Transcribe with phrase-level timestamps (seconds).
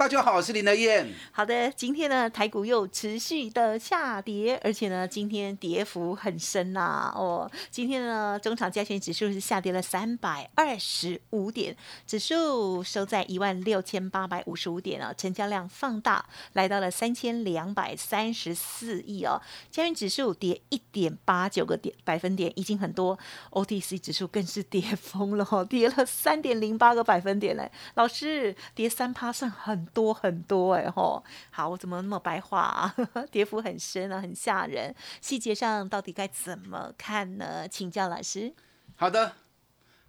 [0.00, 1.06] 大家好，我是林德燕。
[1.30, 7.12] 好的，今天呢，台股又持续的下跌，而且呢，今天跌幅很深呐。
[7.14, 19.38] 哦，今天呢，中场加权指数是下跌了三百二十五点，指数收在一万六千八百五十五点啊，成交量放大来到了三千两百三十四亿哦。
[19.70, 23.18] 加权指数跌一点八九个点百分点，已经很多。
[23.50, 27.70] OTC 指数更是跌疯了哦，跌了三点零八个百分点嘞。
[27.96, 29.89] 老师，跌三趴算很。
[29.92, 32.94] 多很多哎吼，好，我怎么那么白话啊？
[33.30, 34.94] 跌幅很深啊，很吓人。
[35.20, 37.66] 细节上到底该怎么看呢？
[37.68, 38.52] 请教老师。
[38.96, 39.32] 好的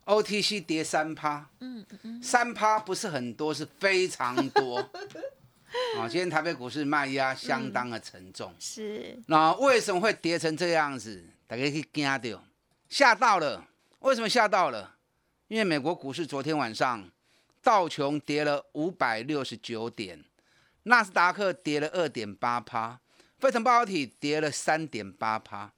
[0.05, 4.77] ，OTC 跌三趴，嗯嗯，三趴不是很多，是非常多。
[5.97, 8.53] 啊， 今天台北股市卖压相当的沉重。
[8.59, 9.17] 是。
[9.27, 11.23] 那为什么会跌成这样子？
[11.47, 12.43] 大家去惊到，
[12.89, 13.65] 吓到了。
[13.99, 14.95] 为什么吓到了？
[15.47, 17.09] 因为美国股市昨天晚上。
[17.63, 20.23] 道琼跌了五百六十九点，
[20.83, 22.99] 纳斯达克跌了二点八趴，
[23.39, 25.71] 费城半导体跌了三点八趴。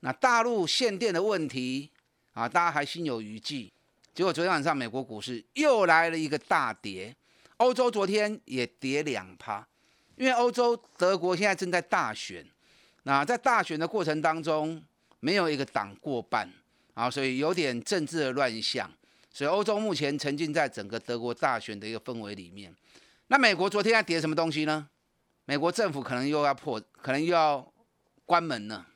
[0.00, 1.90] 那大陆限电的问题
[2.34, 3.72] 啊，大家还心有余悸。
[4.14, 7.16] 结果昨天晚上美国股市又来了一个大跌，
[7.56, 9.66] 欧洲昨天也跌两趴，
[10.16, 12.46] 因为欧洲德国现在正在大选，
[13.04, 14.82] 那在大选的过程当中，
[15.20, 16.50] 没有一个党过半
[16.92, 18.90] 啊，所以有点政治的乱象。
[19.32, 22.74] 所以欧洲目前沉浸在整个德国大选的一个氛围里面。
[23.28, 24.88] 那美国昨天要跌什么东西呢？
[25.46, 27.66] 美国政府可能又要破，可能又要
[28.26, 28.86] 关门了。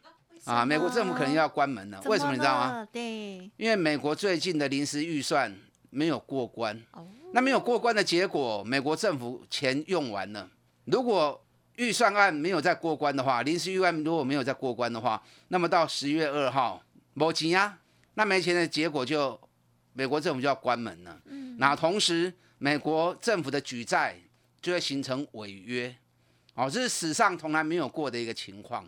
[0.44, 2.00] 啊，美国政府可能又要关门了。
[2.04, 2.86] 为什么你知道吗？
[2.92, 5.52] 对，因为美国最近的临时预算
[5.88, 6.80] 没有过关。
[6.92, 7.08] 哦。
[7.32, 10.50] 那没有过关的结果，美国政府钱用完了。
[10.84, 11.42] 如果
[11.76, 16.82] 预算案没有再过关的话，临时预算如果没有再过关的话，那么到十月二号
[17.14, 17.78] 没钱啊，
[18.14, 19.40] 那没钱的结果就。
[19.98, 24.14] 美国政府就要关门了，嗯那同时美国政府的举债
[24.60, 25.96] 就会形成违约，
[26.52, 28.86] 哦，这是史上从来没有过的一个情况。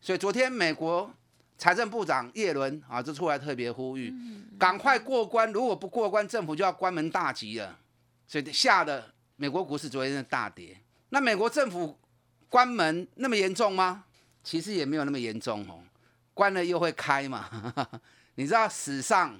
[0.00, 1.12] 所以昨天美国
[1.58, 4.10] 财政部长耶伦啊就出来特别呼吁，
[4.58, 7.78] 赶快过关，如果不过关，政府就要关门大吉了。
[8.26, 10.74] 所以吓得美国股市昨天的大跌。
[11.10, 11.98] 那美国政府
[12.48, 14.04] 关门那么严重吗？
[14.42, 15.82] 其实也没有那么严重哦，
[16.32, 17.50] 关了又会开嘛。
[18.36, 19.38] 你知道史上？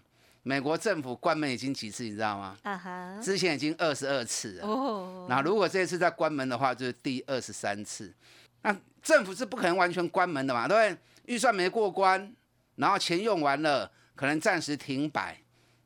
[0.49, 2.57] 美国政府关门已经几次，你知道吗？
[2.63, 4.65] 啊哈，之前已经二十二次了。
[4.65, 8.15] 哦，那如果这次再关门的话，就是第二十三次。
[8.63, 10.69] 那政府是不可能完全关门的嘛？
[10.69, 11.35] 对不对？
[11.35, 12.33] 预算没过关，
[12.77, 15.37] 然后钱用完了，可能暂时停摆。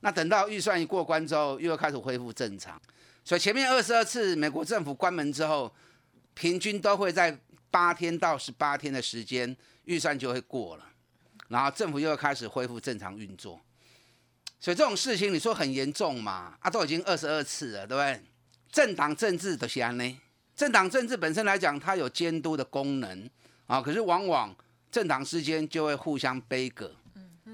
[0.00, 2.78] 那等到预算一过关之后，又要开始恢复正常。
[3.24, 5.74] 所以前面二十二次美国政府关门之后，
[6.34, 7.34] 平均都会在
[7.70, 9.56] 八天到十八天的时间，
[9.86, 10.84] 预算就会过了，
[11.48, 13.58] 然后政府又要开始恢复正常运作。
[14.60, 16.54] 所以这种事情你说很严重嘛？
[16.60, 18.20] 啊，都已经二十二次了，对不对？
[18.70, 20.20] 政党政治的安呢？
[20.54, 23.28] 政党政治本身来讲，它有监督的功能
[23.66, 24.54] 啊，可是往往
[24.92, 26.94] 政党之间就会互相背戈，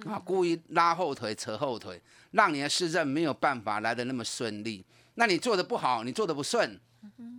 [0.04, 2.02] 啊，故意拉后腿、扯后腿，
[2.32, 4.84] 让你的市政没有办法来的那么顺利。
[5.14, 6.78] 那你做的不好，你做的不顺，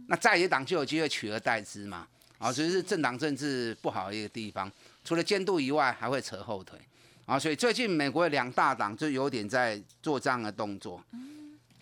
[0.07, 2.07] 那在野党就有机会取而代之嘛？
[2.37, 4.71] 啊，所以是政党政治不好的一个地方，
[5.03, 6.79] 除了监督以外，还会扯后腿。
[7.27, 11.03] 啊，所以最近美国的两大党就有点在做这样的动作，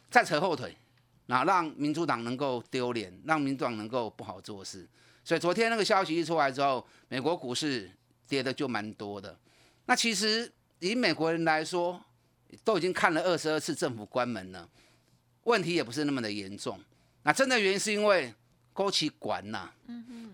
[0.09, 0.75] 在扯后腿，
[1.27, 4.87] 那让民主党能够丢脸，让民主党能够不好做事。
[5.23, 7.91] 所以昨天那个消息一出来之后，美国股市
[8.27, 9.37] 跌的就蛮多的。
[9.85, 12.03] 那其实以美国人来说，
[12.63, 14.67] 都已经看了二十二次政府关门了，
[15.43, 16.79] 问题也不是那么的严重。
[17.21, 18.33] 那真的原因是因为。
[18.75, 19.69] 勾起管呐，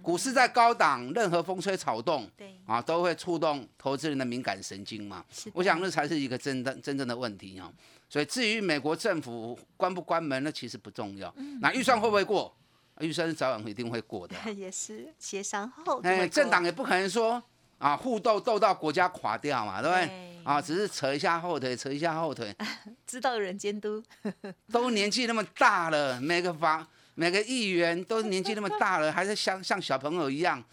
[0.02, 5.24] 股市在高档，任何风吹草动，对啊，都会触动投资人的敏感神经嘛。
[5.54, 7.72] 我想那才是一个真的真正的问题啊。
[8.10, 11.32] 所以至于美国政府关不关门，那其实不重要。
[11.62, 12.52] 那预算会不会过？
[13.00, 14.36] 预算是早晚一定会过的。
[14.52, 16.02] 也是协商后。
[16.02, 17.42] 哎，政党也不可能说
[17.78, 20.42] 啊，互斗斗到国家垮掉嘛，对不对？
[20.44, 22.52] 啊，只是扯一下后腿，扯一下后腿。
[23.06, 24.04] 知道有人监督。
[24.72, 26.88] 都年纪那么大了，每个房。
[27.16, 30.64] 每个议员都年纪那么大了，还是像像小朋友一样，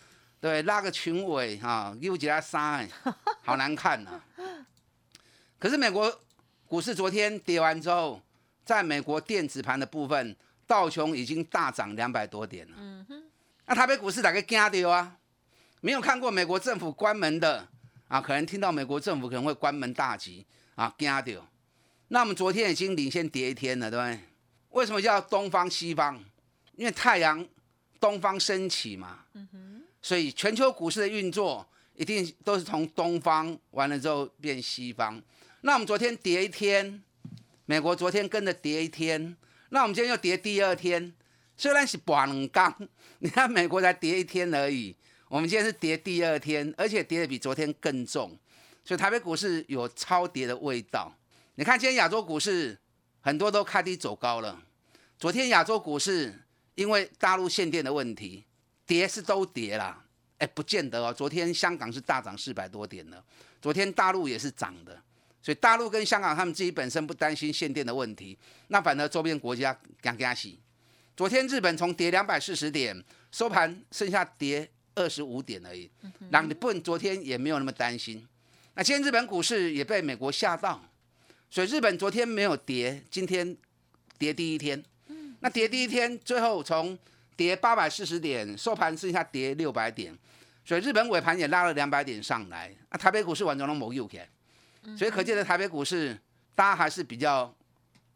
[0.40, 2.88] 对，拉个裙尾哈，又几他衫，
[3.44, 4.20] 好难看呐。
[5.58, 6.20] 可是美国
[6.66, 8.22] 股市昨天跌完之后，
[8.64, 10.36] 在美国电子盘的部分，
[10.66, 12.76] 道琼已经大涨两百多点了。
[12.78, 13.22] 嗯哼，
[13.66, 15.16] 那台北股市大概惊掉啊？
[15.80, 17.66] 没有看过美国政府关门的
[18.08, 20.46] 啊，可能听到美国政府可能会关门大吉
[20.76, 21.44] 啊，惊掉。
[22.08, 24.20] 那我们昨天已经领先跌一天了，对不对？
[24.70, 26.18] 为什么叫东方西方？
[26.76, 27.46] 因为太阳
[27.98, 29.24] 东方升起嘛。
[30.00, 35.20] 所以全球股市的运作一定都是从东方完了之后变西方。
[35.62, 37.02] 那我们昨天跌一天，
[37.66, 39.36] 美国昨天跟着跌一天，
[39.70, 41.12] 那我们今天又跌第二天。
[41.56, 42.72] 虽然是半冷刚，
[43.18, 44.94] 你看美国才跌一天而已，
[45.26, 48.38] 我们今天是跌第二天，而且跌的比昨天更重。
[48.84, 51.12] 所以台北股市有超跌的味道。
[51.56, 52.78] 你看今天亚洲股市
[53.20, 54.60] 很多都开低走高了。
[55.18, 56.32] 昨天亚洲股市
[56.74, 58.44] 因为大陆限电的问题，
[58.86, 60.04] 跌是都跌啦，
[60.38, 61.12] 哎，不见得哦。
[61.12, 63.22] 昨天香港是大涨四百多点的，
[63.60, 65.00] 昨天大陆也是涨的。
[65.40, 68.36] 所以大陆跟香港他们自己本身不担心限电的问题，
[68.68, 70.58] 那反而周边国家刚刚洗。
[71.16, 75.90] 昨天日本从跌两百四十点收盘，剩下跌二十五点而已。
[76.30, 78.26] 那日本昨天也没有那么担心。
[78.74, 80.80] 那今天日本股市也被美国吓到，
[81.50, 83.56] 所以日本昨天没有跌，今天
[84.18, 84.82] 跌第一天。
[85.40, 86.98] 那跌第一天，最后从
[87.36, 90.12] 跌八百四十点收盘，剩下跌六百点，
[90.64, 92.74] 所以日本尾盘也拉了两百点上来。
[92.88, 94.28] 啊台北股市完全都没有开。
[94.96, 96.18] 所以可见的台北股市，
[96.54, 97.54] 大家还是比较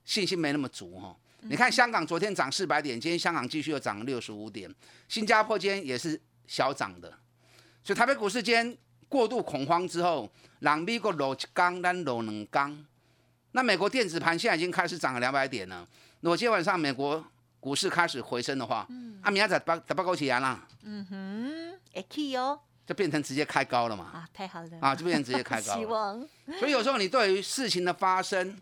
[0.05, 1.17] 信心没那么足哈。
[1.43, 4.73] 你看香港昨天涨四百点，今天香港继续又涨了六十五点，
[5.09, 7.09] 新加坡今天也是小涨的。
[7.85, 8.77] 所以台北股市今天
[9.09, 10.31] 过度恐慌之后，
[10.61, 12.85] 让美国落一缸，咱落两缸。
[13.53, 15.87] 那美国电子盘现在已经开始涨了两百点了。
[16.21, 17.25] 如果今天晚上美国
[17.61, 18.87] 股市开始回升的话，
[19.23, 20.67] 啊，明仔八八高起来啦。
[20.83, 22.59] 嗯哼，会去哦。
[22.85, 24.05] 就变成直接开高了嘛？
[24.13, 24.71] 啊，太好了！
[24.81, 25.75] 啊，就变成直接开高。
[25.79, 26.29] 希望。
[26.59, 28.57] 所以有时候你对于事情的发生，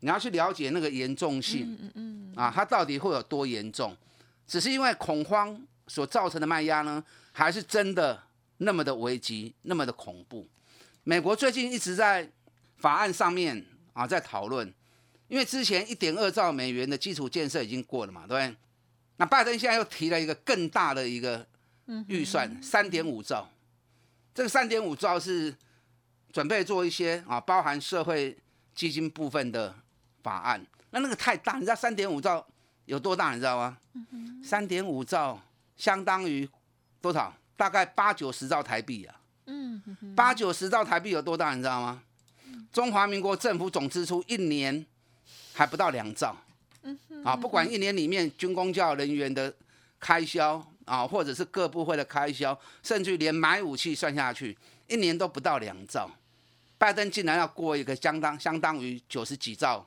[0.00, 1.76] 你要去了解那个严重性。
[1.80, 2.32] 嗯嗯。
[2.34, 3.94] 啊，它到底会有多严重？
[4.46, 8.22] 只是因为恐慌所造成的卖压呢，还是真的
[8.58, 10.48] 那么的危机，那么的恐怖？
[11.04, 12.30] 美国最近一直在
[12.78, 13.64] 法案上面
[13.96, 14.70] 啊，在讨论，
[15.26, 18.56] 因为之前一点二兆美元的基础建设已经过了嘛，对不对？
[19.16, 21.46] 那拜登现在又提了一个更大的一个
[22.06, 23.48] 预算，三点五兆。
[24.34, 25.56] 这个三点五兆是
[26.30, 28.36] 准备做一些啊，包含社会
[28.74, 29.74] 基金部分的
[30.22, 30.62] 法案。
[30.90, 32.46] 那那个太大，你知道三点五兆
[32.84, 33.32] 有多大？
[33.32, 33.78] 你知道吗？
[34.44, 35.40] 三点五兆
[35.74, 36.46] 相当于
[37.00, 37.34] 多少？
[37.56, 39.20] 大概八九十兆台币啊。
[39.46, 39.82] 嗯，
[40.14, 41.54] 八九十兆台币有多大？
[41.54, 42.02] 你知道吗？
[42.72, 44.84] 中华民国政府总支出一年
[45.52, 46.36] 还不到两兆。
[47.24, 49.54] 啊，不管一年里面军工教人员的
[49.98, 50.64] 开销。
[50.86, 56.08] 啊，或者是各部会的开销，甚至连买武器算下去，一年都不到两兆。
[56.78, 59.84] 拜登竟然要过一个相当相当于九十几兆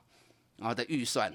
[0.58, 1.34] 啊的预算，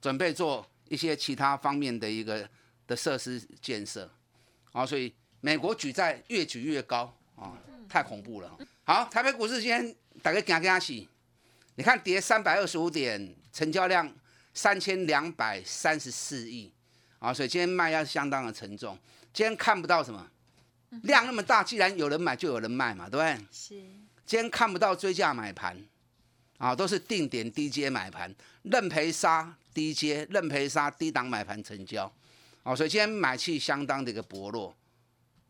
[0.00, 2.48] 准备做一些其他方面的一个
[2.86, 4.10] 的设施建设。
[4.72, 5.12] 啊，所以
[5.42, 7.52] 美国举债越举越高啊，
[7.90, 8.50] 太恐怖了。
[8.84, 11.06] 好，台北股市今天大概惊惊死，
[11.74, 14.10] 你看跌三百二十五点，成交量
[14.54, 16.72] 三千两百三十四亿。
[17.18, 18.98] 啊，所以今天卖压相当的沉重。
[19.32, 20.28] 今天看不到什么
[21.02, 23.46] 量那么大，既然有人买，就有人卖嘛，对不对？
[23.50, 23.74] 是。
[24.24, 25.76] 今天看不到追价买盘，
[26.58, 32.10] 啊，都是定点低阶买盘，认赔杀低阶，认赔杀低档买盘成交。
[32.62, 34.74] 啊，所以今天买气相当的一个薄弱。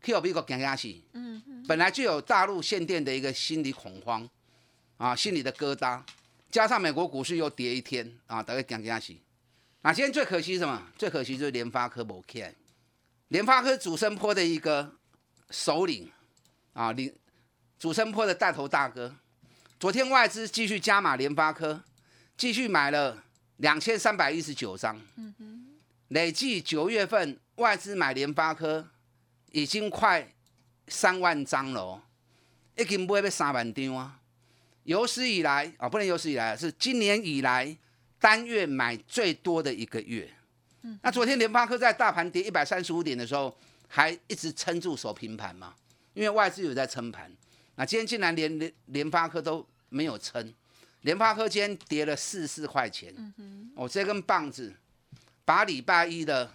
[0.01, 4.29] Q B 个降压气，嗯嗯，本来就有大陆限电的一个心理恐慌，
[5.03, 6.01] 啊，心里的疙瘩，
[6.49, 9.19] 加上美国股市又跌一天，啊，大概降压气。
[9.81, 10.81] 那今天最可惜什么？
[10.97, 12.55] 最可惜就是联发科没开。
[13.27, 14.89] 联发科主升坡的一个
[15.49, 16.09] 首领
[16.71, 17.13] 啊，领
[17.77, 19.13] 主升坡的带头大哥。
[19.77, 21.83] 昨天外资继续加码联发科，
[22.37, 23.21] 继续买了
[23.57, 24.97] 两千三百一十九张。
[25.17, 25.67] 嗯哼。
[26.07, 28.87] 累计九月份外资买联发科
[29.51, 30.31] 已经快
[30.87, 32.01] 三万张了，
[32.77, 34.21] 已经买要三万张啊。
[34.83, 37.77] 有史以来啊，不能有史以来，是今年以来。
[38.19, 40.33] 单月买最多的一个月，
[41.01, 43.53] 那昨天联发科在大盘跌一百三十五点的时候，
[43.89, 45.75] 还一直撑住守平盘嘛？
[46.13, 47.29] 因为外资有在撑盘。
[47.75, 50.53] 那今天竟然连联联发科都没有撑，
[51.01, 53.13] 联发科今天跌了四四块钱。
[53.75, 54.73] 哦，这根棒子
[55.43, 56.49] 把礼拜一的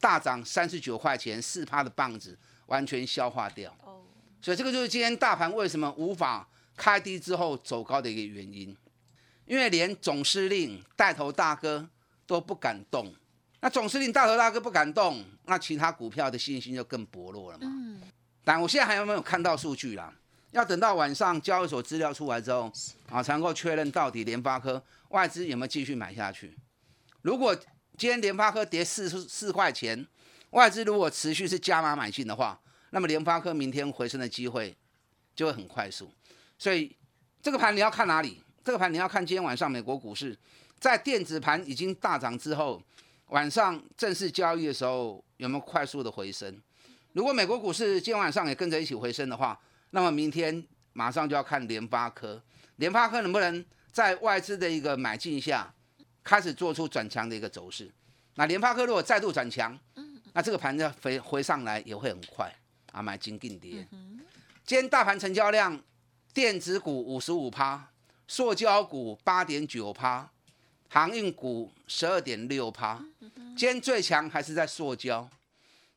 [0.00, 2.34] 大涨三十九块钱四趴的棒子
[2.64, 3.70] 完全消化掉。
[3.84, 4.00] 哦，
[4.40, 8.76] 所以这个就是今天大盘为什么无法开低之后走高的一个原因。
[9.46, 11.88] 因为连总司令带头大哥
[12.26, 13.12] 都不敢动，
[13.60, 17.66] 那总司令带头大哥不敢动，那其他股票的信心就更薄弱了嘛。
[17.66, 18.00] 嗯。
[18.44, 20.14] 但我现在还有没有看到数据啦？
[20.52, 22.72] 要等到晚上交易所资料出来之后，
[23.08, 26.56] 啊，才能够确认到底联发科外资有没有继续买下去。
[27.22, 27.54] 如果
[27.98, 30.06] 今天联发科跌四四块钱，
[30.50, 32.60] 外资如果持续是加码买进的话，
[32.90, 34.76] 那么联发科明天回升的机会
[35.34, 36.10] 就会很快速。
[36.60, 36.94] 所以
[37.40, 38.38] 这个盘你要看哪里？
[38.62, 40.36] 这个盘你要看今天晚上美国股市
[40.78, 42.82] 在电子盘已经大涨之后，
[43.28, 46.60] 晚上正式交易的时候有没有快速的回升？
[47.14, 49.58] 如果美国股市今天晚上也跟着一起回升的话，
[49.92, 50.62] 那么明天
[50.92, 52.42] 马上就要看联发科，
[52.76, 55.72] 联发科能不能在外资的一个买进下？
[56.22, 57.90] 开始做出转强的一个走势，
[58.34, 59.76] 那联发科如果再度转强，
[60.34, 62.54] 那这个盘要回回上来也会很快
[62.92, 63.88] 啊，买金定跌。
[64.66, 65.80] 今天大盘成交量，
[66.32, 67.90] 电子股五十五趴，
[68.28, 70.30] 塑胶股八点九趴，
[70.88, 73.04] 航运股十二点六趴。
[73.56, 75.28] 今天最强还是在塑胶，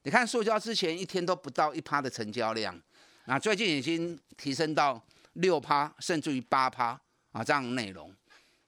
[0.02, 2.80] 你看塑胶之前一天都不到一趴的成交量，
[3.26, 5.00] 那最近已经提升到
[5.34, 7.00] 六趴，甚至于八趴
[7.32, 8.14] 啊这样的内容。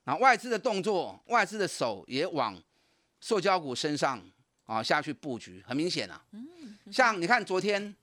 [0.04, 2.62] 那外资的动作，外资的手也往
[3.20, 4.22] 塑胶股身上
[4.66, 6.24] 啊下去布局，很明显啊。
[6.92, 7.96] 像你看，昨天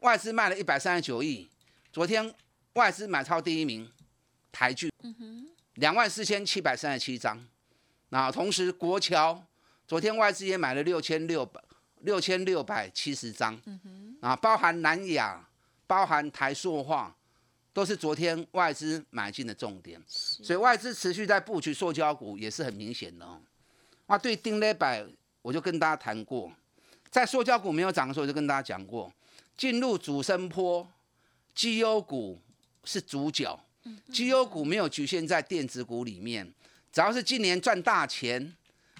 [0.00, 1.48] 外资卖了一百三十九亿，
[1.92, 2.34] 昨天
[2.74, 3.90] 外资买超第一名
[4.52, 4.92] 台剧，
[5.74, 7.44] 两万四千七百三十七张。
[8.10, 9.44] 那同时国桥
[9.86, 11.60] 昨天外资也买了六千六百
[12.00, 13.60] 六千六百七十张。
[14.20, 15.48] 啊，包含南亚，
[15.86, 17.16] 包含台塑化。
[17.72, 23.40] 都是昨天外资买进的重点，所以外资持续在布局塑胶股也是很明显的哦。
[24.06, 25.04] 啊，对丁磊百，
[25.42, 26.52] 我就跟大家谈过，
[27.10, 29.12] 在塑胶股没有涨的时候，我就跟大家讲过，
[29.56, 30.88] 进入主升坡，
[31.52, 32.40] 绩优股
[32.84, 33.58] 是主角，
[34.12, 36.52] 绩优股没有局限在电子股里面，
[36.92, 38.54] 只要是今年赚大钱，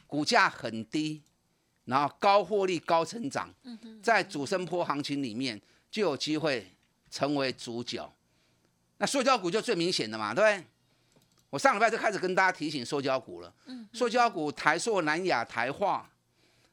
[0.07, 1.23] 股价很低，
[1.85, 3.53] 然后高获利、高成长，
[4.03, 5.61] 在主升坡行情里面
[5.91, 6.73] 就有机会
[7.11, 8.13] 成为主角。
[8.99, 10.67] 那塑胶股就最明显的嘛，对不对？
[11.51, 13.55] 我上礼拜就开始跟大家提醒塑胶股了。
[13.67, 16.11] 嗯，塑胶股台塑、南亚、台化，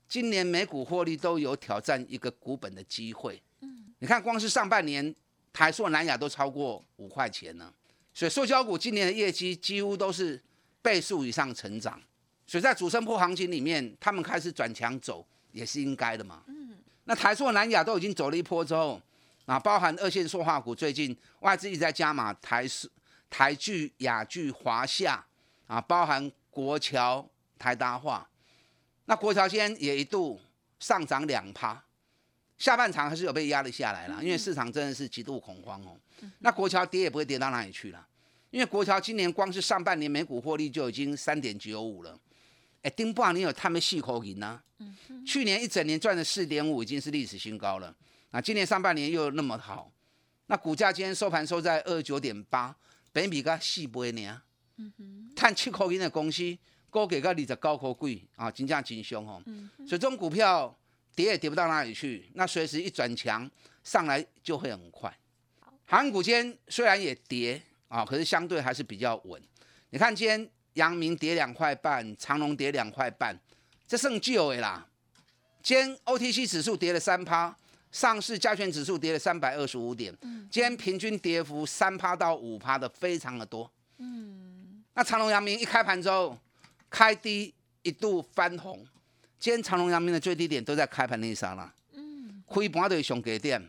[0.07, 3.41] 今年每股获利都有挑战一个股本的机会。
[3.59, 5.13] 嗯，你看光是上半年
[5.53, 7.71] 台塑、南亚都超过五块钱呢，
[8.13, 10.41] 所以塑胶股今年的业绩几乎都是
[10.81, 12.01] 倍数以上成长。
[12.47, 16.43] 所以在主升波行情里面，他们开始转强走也是应该的嘛。
[16.47, 19.01] 嗯，那台塑、南亚都已经走了一波之后。
[19.47, 22.87] 啊，包含二线塑化股，最近外资一直在加码台塑、
[23.29, 25.25] 台聚、雅聚、华夏
[25.65, 27.27] 啊，包含国桥、
[27.57, 28.29] 台达化。
[29.05, 30.39] 那国桥今天也一度
[30.79, 31.83] 上涨两趴，
[32.61, 35.97] 下半场还是有被压了下来了，因为市场真的是极度恐慌哦。
[36.39, 38.07] 那国桥跌也不会跌到哪里去了，
[38.51, 42.15] 因为国桥今年光是上半年每股获利就已经三点九五了。
[42.83, 44.61] 哎，丁爸，你有他们细口银呢？
[45.25, 47.95] 去年一整年赚了四点五，已经是历史新高了。
[48.29, 49.91] 那今年上半年又那么好，
[50.45, 52.75] 那股价今天收盘收在二十九点八，
[53.11, 54.39] 比比个四倍呢。
[54.77, 56.55] 嗯哼，碳七口银的公司，
[56.91, 59.41] 高给个二十九块贵啊，金价真凶哦。
[59.47, 60.75] 嗯所以这种股票
[61.15, 63.49] 跌也跌不到哪里去，那随时一转强
[63.83, 65.15] 上来就会很快。
[65.85, 69.41] 航股今天虽然也跌啊，可是相对还是比较稳。
[69.89, 73.37] 你看今天阳明跌两块半，长隆跌两块半，
[73.87, 74.87] 这剩旧的啦。
[75.61, 77.55] 今天 OTC 指数跌了三趴。
[77.91, 80.17] 上市加权指数跌了三百二十五点，
[80.49, 83.69] 今天平均跌幅三趴到五趴的非常的多。
[83.97, 86.37] 嗯，那长隆、阳明一开盘之后
[86.89, 88.81] 开低一度翻红，
[89.41, 93.59] 今天长隆、阳明的最低点都在开盘那一刹那，嗯，亏盘的熊给点，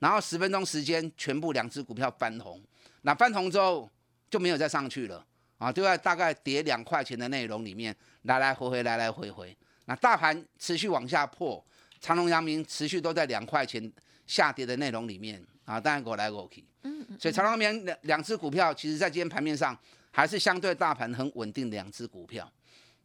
[0.00, 2.60] 然后十分钟时间全部两只股票翻红，
[3.02, 3.88] 那翻红之后
[4.28, 5.24] 就没有再上去了。
[5.58, 11.64] 啊，就在大概跌两块钱的内容里面来来回回来来回回，那大盘持续往下破。
[12.00, 13.92] 长隆、阳明持续都在两块钱
[14.26, 15.40] 下跌的内容里面。
[15.64, 19.78] 啊，当然我来我去，嗯，所以长隆、阳明两两只股票，其实在今天盘面上
[20.10, 22.50] 还是相对大盘很稳定的两只股票。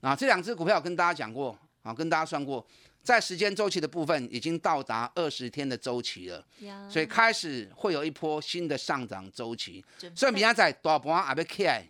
[0.01, 0.15] 啊。
[0.15, 2.65] 这两只股票跟大家讲过啊，跟大家算过，
[3.03, 6.43] 在时间周期的部分已经到达二十天的周期了，
[6.89, 9.83] 所以开始会有一波新的上涨周期。
[10.15, 11.85] 所以明天在大盘也要起来，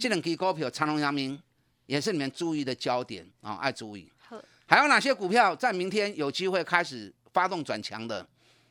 [0.00, 1.40] 这两支股票长隆、阳明
[1.86, 4.10] 也是你们注意的焦点啊，爱注意。
[4.66, 8.26] 还有哪些股票在明天有机会开始发动转强的？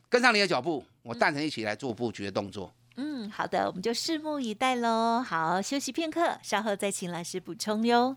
[0.10, 2.74] 跟上你的脚步，我带着一起来做布局的动作。
[2.96, 5.22] 嗯，好的，我们就拭目以待喽。
[5.22, 8.16] 好，休息片刻，稍后再请老师补充哟。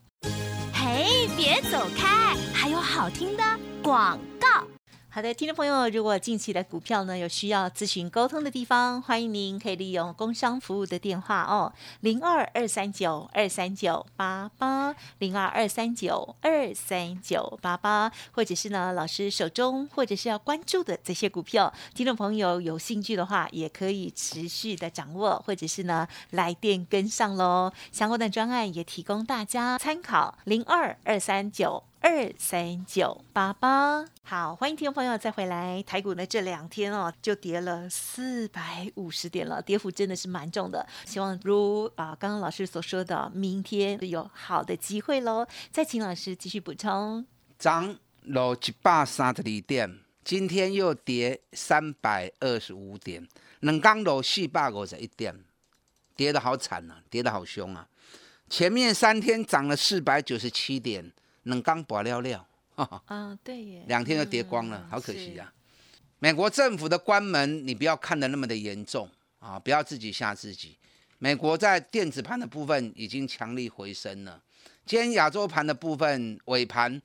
[0.93, 1.07] 哎，
[1.37, 3.45] 别走开，还有好听的
[3.81, 4.67] 广告。
[5.12, 27.73] 好的，听众朋友，如果近期的股票呢有需要咨询沟通的地方，欢迎您可以利用工商服务的电话哦，零二二三九二三九八八，零二二三九二三九八八，或者是呢老师手中或者是要关注的这些股票，听众朋友有兴趣的话，也可以持续的掌握，或者是呢来电跟上喽。
[27.90, 31.83] 相关的专案也提供大家参考，零二二三九。
[32.02, 34.02] 二三九八八。
[34.23, 35.83] 好，欢迎听众朋友再回来。
[35.83, 40.87] 台股呢这两天哦，就跌了四百五十点了，跌幅真的是蛮重的。
[41.04, 45.47] 希望如啊刚刚老师所说的，明天有好的机会喽。
[45.71, 47.25] 再请老师继续补充。
[47.59, 53.28] 涨了一百三十二点，今天又跌三百二十五点，
[53.61, 55.38] 两刚落四百五十一点，
[56.16, 57.87] 跌得好惨啊，跌得好凶啊！
[58.49, 61.12] 前面三天涨了四百九十七点，
[61.45, 62.47] 冷刚拔了了，
[63.07, 65.53] 啊，对耶，两天就跌光了，好可惜啊！
[66.19, 70.77] 美国政府的关门，你不要看得那么的严重啊，不要自己吓自己。
[71.19, 74.43] 美国在电子盘的部分已经强力回升了，
[74.85, 77.01] 今天亚洲盘的部分尾盘，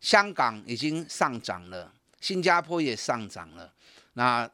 [0.00, 3.72] 香港已经上涨了，新加坡也上涨了，
[4.14, 4.48] 那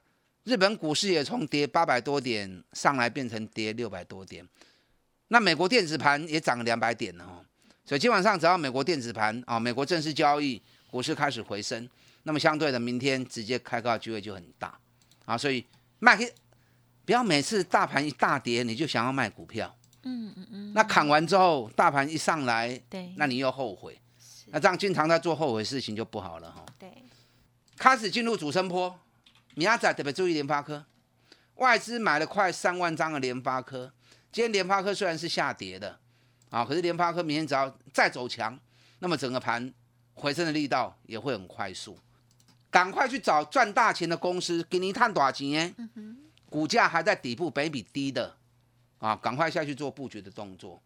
[0.45, 4.47] 日本股市也从跌八百多点上来变成跌六百多点。
[5.29, 7.45] 那美国电子盘也涨了两百点了哦，
[7.85, 11.89] 所以今晚上只要美国电子盘啊，美国正式交易，股市开始回升，
[12.23, 14.79] 那么相对的明天直接开高机会就很大
[15.25, 15.67] 啊，所以
[15.99, 16.17] 卖
[17.05, 24.01] 不要每次大盘一大跌你就想要卖股票，嗯嗯嗯，那砍完之后大盘一上来，对，那你又后悔，
[24.47, 26.65] 那这样经常在做后悔事情就不好了哈。
[26.79, 26.93] 对，
[27.77, 28.97] 开始进入主升坡，
[29.55, 30.85] 明仔特别注意联发科，
[31.57, 33.93] 外资买了快三万张的联发科。
[34.31, 35.99] 今天联发科虽然是下跌的，
[36.52, 38.56] 啊，可是联发科明天只要再走强，
[38.99, 39.73] 那么整个盘
[40.12, 41.99] 回升的力道也会很快速。
[42.71, 45.75] 赶快去找赚大钱的公司，给你探多少钱？
[46.50, 48.37] 股价还在底部，北比低的，
[48.99, 50.78] 啊，赶快下去做布局的动作。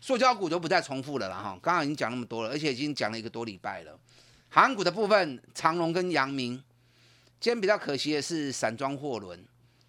[0.00, 4.00] 塑胶股就不再重复了啦，哈，刚刚已经讲那么多了，而且已经讲了一个多礼拜了。
[4.48, 6.54] 航股的部分，长隆跟阳明，
[7.38, 9.38] 今天比较可惜的是散装货轮，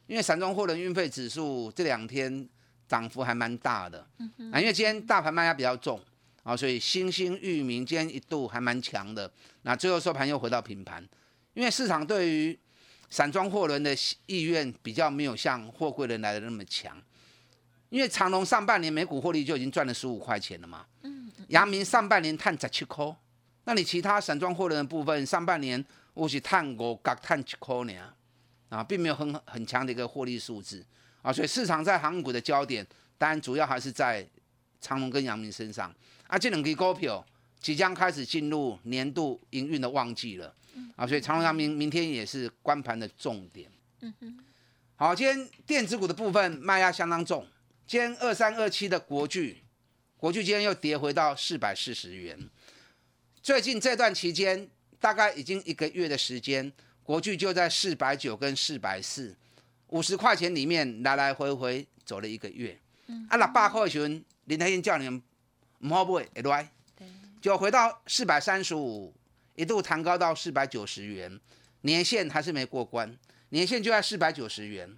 [0.07, 2.49] 因为散装货轮运费指数这两天。
[2.91, 4.05] 涨幅还蛮大的，
[4.51, 5.97] 啊，因为今天大盘卖压比较重
[6.43, 9.31] 啊，所以新兴域名今天一度还蛮强的，
[9.61, 11.01] 那最后收盘又回到平盘，
[11.53, 12.59] 因为市场对于
[13.09, 13.95] 散装货轮的
[14.25, 17.01] 意愿比较没有像货柜轮来的那么强，
[17.87, 23.15] 因为长隆上半年每股获利就已经赚了十五块钱了嘛，嗯，阳明上半年探十七块，
[23.63, 25.81] 那你其他散装货轮的部分上半年
[26.13, 27.93] 我是探五角探七块呢，
[28.67, 30.85] 啊，并没有很很强的一个获利数字。
[31.21, 32.85] 啊，所以市场在航运股的焦点，
[33.17, 34.27] 当然主要还是在
[34.79, 35.93] 长隆跟阳明身上。
[36.27, 37.25] 啊，这两支股票
[37.59, 40.53] 即将开始进入年度营运的旺季了。
[40.95, 43.69] 啊，所以长隆、阳明明天也是关盘的重点。
[43.99, 44.39] 嗯哼。
[44.95, 47.45] 好，今天电子股的部分卖压相当重。
[47.85, 49.61] 今天二三二七的国巨，
[50.15, 52.39] 国巨今天又跌回到四百四十元。
[53.41, 56.71] 最近这段期间，大概已经一个月的时间，
[57.03, 59.35] 国巨就在四百九跟四百四。
[59.91, 62.79] 五十块钱里面来来回回走了一个月，
[63.29, 65.21] 啊，六百块钱，林台燕叫你们
[65.79, 66.71] 唔好买，会来，
[67.41, 69.13] 就回到四百三十五，
[69.55, 71.39] 一度弹高到四百九十元，
[71.81, 73.17] 年限还是没过关，
[73.49, 74.97] 年限就在四百九十元。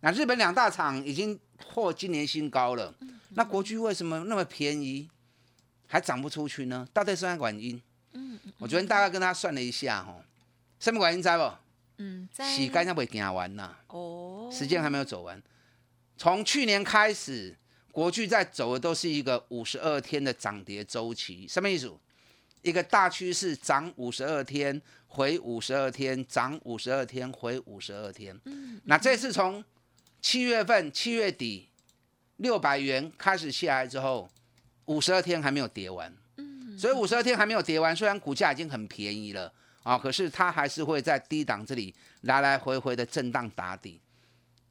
[0.00, 2.94] 那日本两大厂已经破今年新高了，
[3.30, 5.10] 那国巨为什么那么便宜，
[5.86, 6.88] 还涨不出去呢？
[6.92, 7.82] 到底是哪原因？
[8.14, 10.22] 嗯，我昨天大概跟他算了一下，吼，
[10.80, 11.61] 什么原因在不？
[12.02, 13.76] 嗯，时间还未行完呐。
[13.86, 15.40] 哦，时间还没有走完。
[16.16, 17.56] 从去年开始，
[17.92, 21.46] 国巨在走的都是一个五十二天的涨跌周期。
[21.46, 21.92] 什么意思？
[22.62, 28.38] 一个大趋势，涨五十二天，回五十二天，涨五十二天，回五十二天。
[28.46, 29.64] 嗯，那这次从
[30.20, 31.68] 七月份七月底
[32.38, 34.28] 六百元开始下来之后，
[34.86, 36.12] 五十二天还没有跌完。
[36.36, 39.52] 嗯，所以五十二天还没有跌完，虽然股价已经很便宜了。
[39.82, 44.00] 啊，可是它还是会在低档这里来来回回的震荡打底。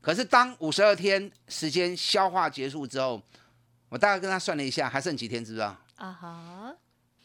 [0.02, 3.22] 可是当五十二天时间消化结束之后，
[3.90, 5.78] 我大概跟他算了一下，还剩几天，知不知道？
[5.96, 6.76] 啊哈，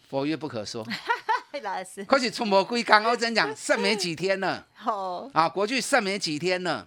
[0.08, 0.86] 佛曰不可说。
[1.62, 4.66] 老师，可是从魔鬼刚刚真讲，剩没几天了。
[4.74, 6.86] 好啊，国剧剩没几天了，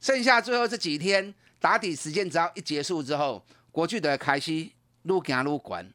[0.00, 4.68] 剩下最后这几天打底时间只要一结束之后，国剧的开始
[5.02, 5.88] 路行路管，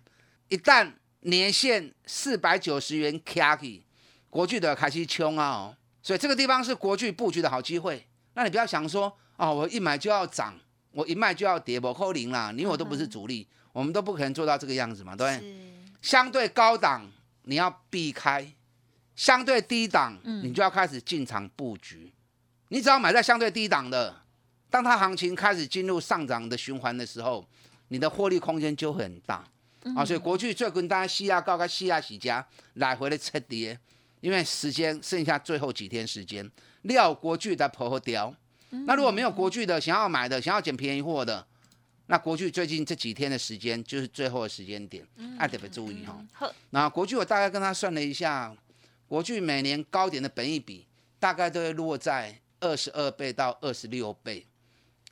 [0.48, 3.85] 一旦年限四百九十元卡起。
[4.30, 8.06] 国巨的开始冲啊，所以这个地方是国巨布局的好机会。
[8.34, 10.54] 那你不要想说哦，我一买就要涨，
[10.92, 12.52] 我一卖就要跌，我扣零啦。
[12.52, 15.56] 你我都不是主力，我们都不可能做到这个样子嘛，对不对？
[16.02, 17.10] 相对高档
[17.44, 18.54] 你要避开，
[19.16, 22.14] 相对低档你就要开始进场布局。
[22.68, 24.22] 你只要买在相对低档的，
[24.70, 27.48] 当它行情开始进入上涨的循环的时候，
[27.88, 29.46] 你的获利空间就会很大
[29.96, 30.04] 啊。
[30.04, 33.80] 所以国巨最近大家西亚高跟西亚喜家来回的测跌。
[34.26, 36.50] 因为时间剩下最后几天时间，
[36.82, 38.34] 料国巨的破掉。
[38.88, 41.46] 那如果没有国巨的想要买的，想要捡便宜货的，
[42.08, 45.06] 那国巨最近这几天的时间就是最后的时间点，
[45.38, 46.20] 爱特别注意哈。
[46.34, 48.52] 好，那国巨我大概跟他算了一下，
[49.08, 50.88] 国巨每年高点的本益比
[51.20, 54.44] 大概都会落在二十二倍到二十六倍。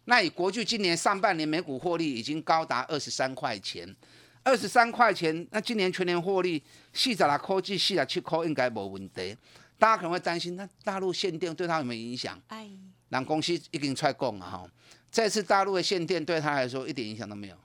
[0.06, 3.95] 那以国巨今年上半年每股获利已经高达二十三块钱，
[4.41, 9.36] 二十三块钱，那今年全年获利四十来科技四十七块应该没问题。
[9.77, 12.39] 大家可能会担心，那大陆限电对他有没有影响？
[12.47, 12.69] 哎，
[13.10, 14.65] 让公司已经出来讲了哈，
[15.12, 17.58] 这次大陆的限电对他来说一点影响都没有，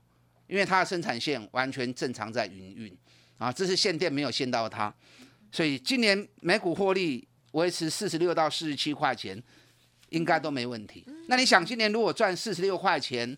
[0.49, 2.97] 因为它的生产线完全正常在营运
[3.37, 4.93] 啊，这是限电没有限到它，
[5.53, 9.41] 所以今年每股获利维持四十六到四十七块钱，
[10.09, 11.05] 应该都没问题。
[11.29, 13.37] 那你想，今年如果赚四十六块钱，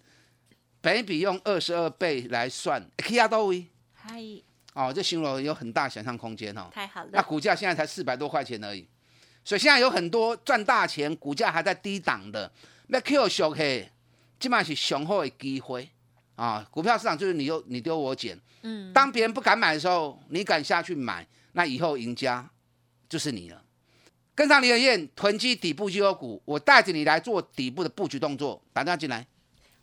[0.81, 4.23] 本比用二十二倍来算，可以压到位嗨，
[4.75, 6.69] 哦，这形容有很大想象空间哦。
[6.73, 8.87] 太好了，那股价现在才四百多块钱而已，
[9.45, 12.51] 所以现在有很多赚大钱，股价还在低档的，
[12.87, 13.91] 那 Q 小 K，，
[14.39, 15.89] 基本上是雄厚的机会
[16.37, 16.67] 啊。
[16.71, 22.49] 股票市场就是你丢你丢我捡，嗯，当别人不敢买的时候，你敢下去买，那以后赢家
[23.09, 23.63] 就是你了。
[24.35, 29.27] 跟上李尔燕囤积底部绩优股，我带着你来做底部的布局动作，打电话进来。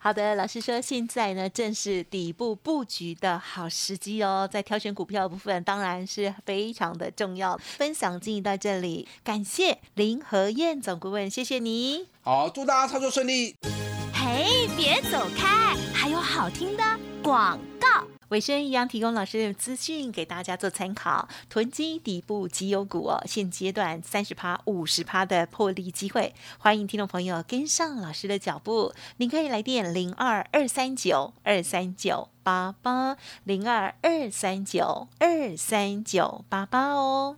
[0.08, 7.58] 好的，老师说现在呢正是底部布局的好时机哦，在挑选股票的部分当然是非常的重要。
[7.58, 12.06] 分享进行到这里，感谢林和燕总顾问，谢谢你。
[12.22, 13.54] 好，祝大家操作顺利。
[14.14, 16.84] 嘿，别走开，还有好听的
[17.22, 18.08] 广告。
[18.30, 28.94] 尾声一样提供老师的资讯给大家做参考，囤积底部绩优股哦，现阶段三十趴、五十趴的破利机会，欢迎听众朋友跟上老师的脚步。
[29.18, 37.38] 您可以来电零二二三九二三九八八零二二三九二三九八八哦。